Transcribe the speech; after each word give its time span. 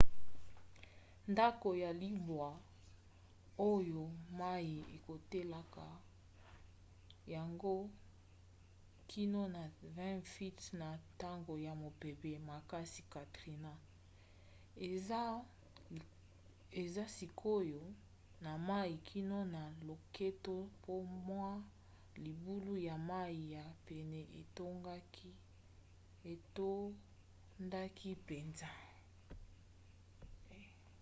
ndako 1.31 1.69
ya 1.83 1.91
libwa 2.03 2.49
oyo 3.73 4.01
mai 4.39 4.73
ekotelaka 4.95 5.85
yango 7.35 7.75
kino 9.11 9.41
na 9.55 9.63
20 9.67 10.25
feet 10.33 10.59
na 10.79 10.87
ntango 11.13 11.53
ya 11.65 11.73
mopepe 11.81 12.31
makasi 12.49 13.01
katrina 13.13 13.71
eza 16.83 17.03
sikoyo 17.17 17.83
na 18.43 18.51
mai 18.69 18.93
kino 19.09 19.39
na 19.55 19.63
loketo 19.87 20.55
po 20.83 20.93
mwa 21.27 21.51
libulu 22.25 22.73
ya 22.87 22.95
mai 23.11 23.37
ya 23.55 23.63
pene 23.87 24.19
etondaki 26.25 28.09
mpenza 28.21 28.71